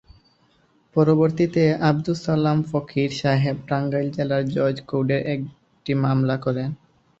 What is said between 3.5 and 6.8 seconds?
টাঙ্গাইল জেলা জজ কোর্টে একটি মামলা করেন।